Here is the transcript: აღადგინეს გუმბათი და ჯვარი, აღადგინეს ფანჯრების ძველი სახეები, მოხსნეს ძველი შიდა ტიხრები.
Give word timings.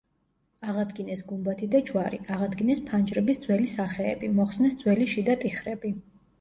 აღადგინეს 0.69 1.21
გუმბათი 1.31 1.69
და 1.75 1.81
ჯვარი, 1.91 2.21
აღადგინეს 2.37 2.83
ფანჯრების 2.89 3.43
ძველი 3.45 3.71
სახეები, 3.77 4.33
მოხსნეს 4.41 4.83
ძველი 4.83 5.11
შიდა 5.17 5.41
ტიხრები. 5.47 5.97